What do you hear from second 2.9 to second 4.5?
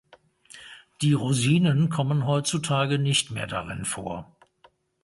nicht mehr darin vor.